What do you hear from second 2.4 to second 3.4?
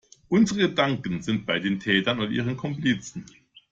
Komplizen.